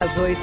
Às 0.00 0.16
oito. 0.16 0.40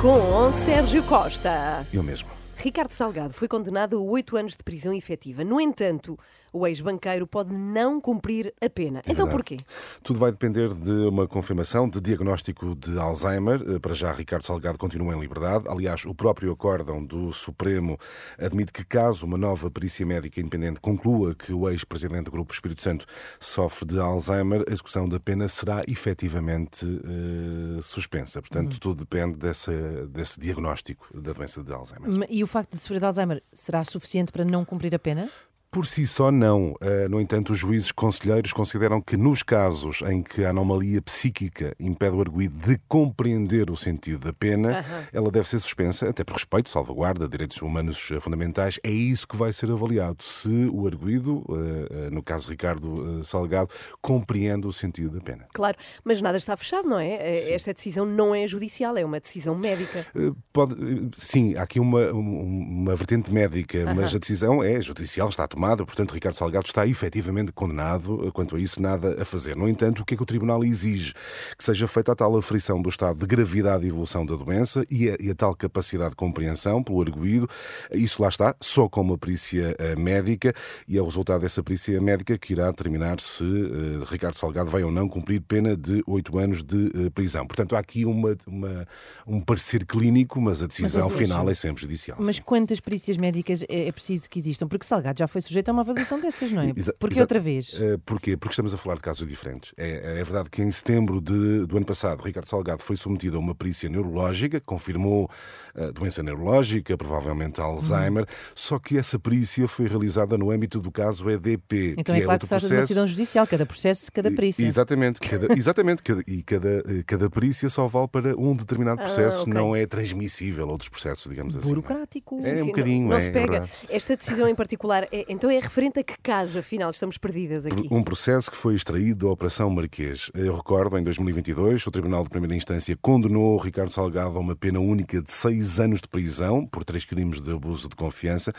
Com 0.00 0.52
Sérgio 0.52 1.02
Costa. 1.02 1.84
Eu 1.92 2.04
mesmo. 2.04 2.28
Ricardo 2.56 2.92
Salgado 2.92 3.34
foi 3.34 3.48
condenado 3.48 3.98
a 3.98 4.00
oito 4.00 4.36
anos 4.36 4.56
de 4.56 4.62
prisão 4.62 4.92
efetiva. 4.92 5.42
No 5.42 5.60
entanto, 5.60 6.16
o 6.52 6.66
ex-banqueiro 6.66 7.26
pode 7.26 7.52
não 7.52 8.00
cumprir 8.00 8.54
a 8.60 8.68
pena. 8.70 9.00
É 9.00 9.12
então 9.12 9.26
verdade. 9.26 9.30
porquê? 9.30 9.58
Tudo 10.02 10.18
vai 10.18 10.30
depender 10.30 10.68
de 10.72 10.90
uma 10.90 11.26
confirmação 11.26 11.88
de 11.88 12.00
diagnóstico 12.00 12.74
de 12.74 12.98
Alzheimer. 12.98 13.60
Eh, 13.66 13.78
Para 13.78 13.94
já, 13.94 14.12
Ricardo 14.12 14.42
Salgado 14.42 14.78
continua 14.78 15.14
em 15.14 15.20
liberdade. 15.20 15.64
Aliás, 15.68 16.04
o 16.06 16.14
próprio 16.14 16.52
acórdão 16.52 17.02
do 17.02 17.32
Supremo 17.32 17.98
admite 18.38 18.72
que, 18.72 18.84
caso 18.84 19.26
uma 19.26 19.38
nova 19.38 19.70
perícia 19.70 20.04
médica 20.04 20.40
independente 20.40 20.80
conclua 20.80 21.34
que 21.34 21.52
o 21.52 21.68
ex-presidente 21.68 22.24
do 22.24 22.30
Grupo 22.30 22.52
Espírito 22.52 22.82
Santo 22.82 23.06
sofre 23.38 23.86
de 23.86 23.98
Alzheimer, 23.98 24.64
a 24.68 24.72
execução 24.72 25.08
da 25.08 25.20
pena 25.20 25.48
será 25.48 25.82
efetivamente 25.86 26.84
eh, 26.84 27.80
suspensa. 27.82 28.40
Portanto, 28.40 28.78
tudo 28.80 29.04
depende 29.04 29.36
dessa, 29.36 29.72
desse 30.08 30.40
diagnóstico 30.40 31.06
da 31.18 31.32
doença 31.32 31.62
de 31.62 31.72
Alzheimer. 31.72 32.26
E 32.30 32.42
o 32.42 32.46
facto 32.46 32.72
de 32.72 32.78
sofrer 32.78 33.00
de 33.00 33.06
Alzheimer 33.06 33.42
será 33.52 33.84
suficiente 33.84 34.32
para 34.32 34.44
não 34.44 34.64
cumprir 34.64 34.94
a 34.94 34.98
pena? 34.98 35.28
Por 35.70 35.86
si 35.86 36.06
só, 36.06 36.30
não. 36.32 36.70
Uh, 36.80 37.08
No 37.10 37.20
entanto, 37.20 37.52
os 37.52 37.58
juízes 37.58 37.92
conselheiros 37.92 38.52
consideram 38.54 39.02
que, 39.02 39.16
nos 39.18 39.42
casos 39.42 40.00
em 40.02 40.22
que 40.22 40.42
a 40.44 40.50
anomalia 40.50 41.02
psíquica 41.02 41.74
impede 41.78 42.16
o 42.16 42.20
arguído 42.22 42.56
de 42.56 42.80
compreender 42.88 43.70
o 43.70 43.76
sentido 43.76 44.20
da 44.26 44.32
pena, 44.32 44.82
ela 45.12 45.30
deve 45.30 45.46
ser 45.48 45.58
suspensa, 45.58 46.08
até 46.08 46.24
por 46.24 46.34
respeito, 46.34 46.70
salvaguarda, 46.70 47.28
direitos 47.28 47.60
humanos 47.60 48.10
eh, 48.10 48.18
fundamentais. 48.18 48.80
É 48.82 48.90
isso 48.90 49.28
que 49.28 49.36
vai 49.36 49.52
ser 49.52 49.70
avaliado. 49.70 50.22
Se 50.22 50.48
o 50.72 50.86
arguído, 50.86 51.44
uh, 51.48 51.52
uh, 51.52 52.10
no 52.10 52.22
caso 52.22 52.48
Ricardo 52.50 53.22
Salgado, 53.22 53.68
compreende 54.00 54.66
o 54.66 54.72
sentido 54.72 55.10
da 55.16 55.20
pena. 55.20 55.46
Claro, 55.52 55.76
mas 56.02 56.22
nada 56.22 56.38
está 56.38 56.56
fechado, 56.56 56.88
não 56.88 56.98
é? 56.98 57.08
Eh, 57.14 57.52
Esta 57.52 57.74
decisão 57.74 58.06
não 58.06 58.34
é 58.34 58.46
judicial, 58.46 58.96
é 58.96 59.04
uma 59.04 59.20
decisão 59.20 59.54
médica. 59.54 60.06
Pode, 60.52 60.74
sim, 61.18 61.56
há 61.56 61.62
aqui 61.62 61.78
uma, 61.78 62.10
um- 62.12 62.42
uma 62.82 62.96
vertente 62.96 63.30
médica, 63.32 63.92
mas 63.94 64.14
a 64.14 64.18
decisão 64.18 64.62
é 64.62 64.80
judicial, 64.80 65.28
está 65.28 65.46
tomada, 65.58 65.84
portanto, 65.84 66.12
Ricardo 66.12 66.36
Salgado 66.36 66.66
está 66.66 66.86
efetivamente 66.86 67.50
condenado, 67.50 68.28
uh, 68.28 68.32
quanto 68.32 68.54
a 68.54 68.60
isso, 68.60 68.80
nada 68.80 69.20
a 69.20 69.24
fazer. 69.24 69.56
No 69.56 69.68
entanto, 69.68 70.02
o 70.02 70.04
que 70.04 70.14
é 70.14 70.16
que 70.16 70.22
o 70.22 70.26
Tribunal 70.26 70.62
exige? 70.64 71.12
Que 71.56 71.64
seja 71.64 71.88
feita 71.88 72.12
a 72.12 72.14
tal 72.14 72.36
aferição 72.36 72.80
do 72.80 72.88
estado 72.88 73.18
de 73.18 73.26
gravidade 73.26 73.84
e 73.84 73.88
evolução 73.88 74.24
da 74.24 74.36
doença 74.36 74.84
e 74.88 75.10
a, 75.10 75.16
e 75.18 75.30
a 75.30 75.34
tal 75.34 75.54
capacidade 75.56 76.10
de 76.10 76.16
compreensão 76.16 76.80
pelo 76.82 77.02
arguído. 77.02 77.48
Isso 77.90 78.22
lá 78.22 78.28
está, 78.28 78.54
só 78.60 78.88
com 78.88 79.00
uma 79.00 79.18
perícia 79.18 79.76
uh, 79.80 80.00
médica, 80.00 80.54
e 80.86 80.96
é 80.96 81.02
o 81.02 81.04
resultado 81.04 81.40
dessa 81.40 81.60
perícia 81.62 82.00
médica 82.00 82.38
que 82.38 82.52
irá 82.52 82.70
determinar 82.70 83.20
se 83.20 83.42
uh, 83.42 84.04
Ricardo 84.04 84.36
Salgado 84.36 84.70
vai 84.70 84.84
ou 84.84 84.92
não 84.92 85.08
cumprir 85.08 85.40
pena 85.40 85.76
de 85.76 86.04
oito 86.06 86.38
anos 86.38 86.62
de 86.62 86.92
uh, 86.94 87.10
prisão. 87.10 87.44
Portanto, 87.46 87.74
há 87.74 87.80
aqui 87.80 88.04
uma, 88.04 88.36
uma- 88.46 88.86
um 89.26 89.40
parecer 89.40 89.84
clínico, 89.84 90.40
mas 90.40 90.62
a 90.62 90.68
decisão 90.68 91.02
seja, 91.02 91.16
final 91.16 91.50
é 91.50 91.54
sempre 91.54 91.82
judicial. 91.82 92.18
Mas 92.20 92.36
sim. 92.36 92.42
quantas 92.44 92.78
perícias 92.78 93.16
médicas 93.16 93.64
é 93.68 93.88
é 93.88 93.92
preciso 93.92 94.28
que 94.28 94.38
existam? 94.38 94.68
Porque 94.68 94.84
Salgado 94.84 95.18
já 95.18 95.26
foi 95.26 95.40
sujeito 95.48 95.68
a 95.68 95.72
uma 95.72 95.82
avaliação 95.82 96.20
dessas, 96.20 96.52
não 96.52 96.62
é? 96.62 96.72
Exa- 96.76 96.94
outra 97.20 97.40
vez. 97.40 97.76
Eh, 97.80 97.98
porquê? 98.04 98.36
Porque 98.36 98.52
estamos 98.52 98.72
a 98.72 98.76
falar 98.76 98.94
de 98.96 99.02
casos 99.02 99.26
diferentes. 99.26 99.72
É, 99.76 100.20
é 100.20 100.24
verdade 100.24 100.48
que 100.50 100.62
em 100.62 100.70
setembro 100.70 101.20
de- 101.20 101.66
do 101.66 101.76
ano 101.76 101.86
passado, 101.86 102.22
Ricardo 102.22 102.46
Salgado 102.48 102.82
foi 102.82 102.96
submetido 102.96 103.36
a 103.36 103.40
uma 103.40 103.54
perícia 103.54 103.88
neurológica, 103.88 104.60
confirmou 104.60 105.28
a 105.74 105.90
doença 105.90 106.22
neurológica, 106.22 106.96
provavelmente 106.96 107.60
Alzheimer, 107.60 108.24
só 108.54 108.78
que 108.78 108.96
essa 108.98 109.18
perícia 109.18 109.66
foi 109.68 109.86
realizada 109.88 110.36
no 110.36 110.50
âmbito 110.50 110.80
do 110.80 110.90
caso 110.90 111.28
EDP, 111.30 111.94
Então 111.98 112.14
que 112.14 112.20
é 112.20 112.24
claro 112.24 112.38
que 112.40 112.46
se 112.46 112.48
trata 112.48 112.66
de 112.68 112.74
uma 112.74 112.80
decisão 112.82 113.06
judicial, 113.06 113.46
cada 113.46 113.64
processo, 113.66 114.10
cada 114.12 114.30
perícia. 114.30 114.64
Exatamente, 114.64 115.20
cada, 115.20 115.46
exatamente 115.56 116.02
cada, 116.02 116.22
e 116.26 116.42
cada, 116.42 116.68
eh, 116.86 117.02
cada 117.06 117.30
perícia 117.30 117.68
só 117.68 117.86
vale 117.88 118.08
para 118.08 118.36
um 118.36 118.54
determinado 118.54 118.98
processo, 119.02 119.38
Ah, 119.40 119.42
ok. 119.42 119.54
não 119.54 119.74
é 119.76 119.86
transmissível 119.86 120.64
a 120.68 120.72
outros 120.72 120.88
processos, 120.88 121.28
digamos 121.28 121.56
assim. 121.56 121.66
é? 121.66 121.68
Burocrático. 121.70 122.38
É 122.42 122.52
um 122.54 122.56
Sim, 122.56 122.66
bocadinho, 122.66 123.02
não, 123.02 123.10
não 123.10 123.16
é, 123.16 123.20
se 123.20 123.28
é 123.28 123.32
pega. 123.32 123.50
verdade. 123.52 123.72
Esta 123.88 124.16
decisão 124.16 124.48
em 124.48 124.54
particular, 124.54 125.06
é- 125.12 125.24
então 125.38 125.48
é 125.48 125.60
referente 125.60 126.00
a 126.00 126.02
que 126.02 126.16
caso, 126.20 126.58
afinal, 126.58 126.90
estamos 126.90 127.16
perdidas 127.16 127.64
aqui? 127.64 127.86
Um 127.92 128.02
processo 128.02 128.50
que 128.50 128.56
foi 128.56 128.74
extraído 128.74 129.24
da 129.24 129.32
Operação 129.32 129.70
Marquês. 129.70 130.32
Eu 130.34 130.52
recordo, 130.52 130.98
em 130.98 131.02
2022, 131.04 131.86
o 131.86 131.92
Tribunal 131.92 132.24
de 132.24 132.28
Primeira 132.28 132.56
Instância 132.56 132.98
condenou 133.00 133.56
Ricardo 133.56 133.92
Salgado 133.92 134.36
a 134.36 134.40
uma 134.40 134.56
pena 134.56 134.80
única 134.80 135.22
de 135.22 135.30
seis 135.30 135.78
anos 135.78 136.00
de 136.00 136.08
prisão 136.08 136.66
por 136.66 136.82
três 136.82 137.04
crimes 137.04 137.40
de 137.40 137.52
abuso 137.52 137.88
de 137.88 137.94
confiança. 137.94 138.52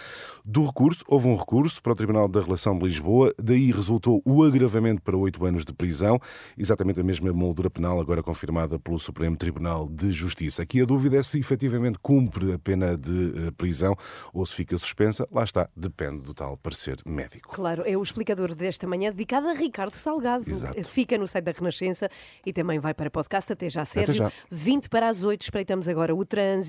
Do 0.45 0.66
recurso, 0.66 1.03
houve 1.06 1.28
um 1.28 1.35
recurso 1.35 1.81
para 1.81 1.91
o 1.91 1.95
Tribunal 1.95 2.29
da 2.29 2.40
Relação 2.40 2.78
de 2.78 2.85
Lisboa, 2.85 3.34
daí 3.38 3.73
resultou 3.73 4.22
o 4.23 4.41
agravamento 4.41 5.01
para 5.01 5.17
oito 5.17 5.46
anos 5.46 5.66
de 5.66 5.73
prisão, 5.73 6.17
exatamente 6.57 7.01
a 7.01 7.03
mesma 7.03 7.34
moldura 7.34 7.69
penal 7.69 8.00
agora 8.00 8.23
confirmada 8.23 8.79
pelo 8.79 8.97
Supremo 8.97 9.35
Tribunal 9.35 9.90
de 9.90 10.13
Justiça. 10.13 10.63
Aqui 10.63 10.81
a 10.81 10.85
dúvida 10.85 11.17
é 11.17 11.23
se 11.23 11.40
efetivamente 11.40 12.00
cumpre 12.01 12.53
a 12.53 12.57
pena 12.57 12.96
de 12.96 13.47
eh, 13.47 13.51
prisão 13.57 13.97
ou 14.34 14.46
se 14.46 14.56
fica 14.56 14.78
suspensa. 14.78 15.28
Lá 15.29 15.44
está, 15.44 15.67
depende 15.75 16.22
do 16.22 16.34
tal 16.34 16.56
parecer 16.69 16.97
médico. 17.06 17.52
Claro, 17.56 17.84
é 17.85 17.97
o 17.97 18.03
explicador 18.03 18.53
desta 18.53 18.88
manhã 18.88 19.09
dedicado 19.09 19.47
a 19.47 19.53
Ricardo 19.53 19.96
Salgado. 19.96 20.47
Exato. 20.47 20.84
Fica 20.85 21.18
no 21.18 21.28
site 21.28 21.46
da 21.46 21.52
Renascença 21.52 22.09
e 22.46 22.53
também 22.53 22.78
vai 22.78 22.94
para 22.94 23.09
podcast. 23.09 23.52
Até 23.52 23.69
já, 23.69 23.84
Sérgio. 23.84 24.13
já. 24.13 24.31
20 24.52 24.88
para 24.88 25.09
as 25.09 25.24
8, 25.24 25.41
espreitamos 25.41 25.88
agora 25.88 26.16
o 26.16 26.24
trânsito. 26.24 26.68